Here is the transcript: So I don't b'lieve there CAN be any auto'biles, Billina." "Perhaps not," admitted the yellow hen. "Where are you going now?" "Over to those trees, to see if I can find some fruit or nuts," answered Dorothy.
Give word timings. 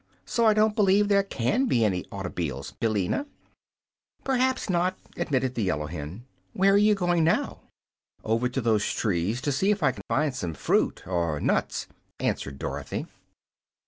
So 0.25 0.47
I 0.47 0.55
don't 0.55 0.75
b'lieve 0.75 1.09
there 1.09 1.21
CAN 1.21 1.67
be 1.67 1.85
any 1.85 2.05
auto'biles, 2.05 2.73
Billina." 2.79 3.27
"Perhaps 4.23 4.67
not," 4.67 4.97
admitted 5.15 5.53
the 5.53 5.61
yellow 5.61 5.85
hen. 5.85 6.25
"Where 6.53 6.73
are 6.73 6.77
you 6.77 6.95
going 6.95 7.23
now?" 7.23 7.59
"Over 8.23 8.49
to 8.49 8.61
those 8.61 8.91
trees, 8.91 9.41
to 9.41 9.51
see 9.51 9.69
if 9.69 9.83
I 9.83 9.91
can 9.91 10.01
find 10.09 10.33
some 10.35 10.55
fruit 10.55 11.03
or 11.05 11.39
nuts," 11.39 11.85
answered 12.19 12.57
Dorothy. 12.57 13.05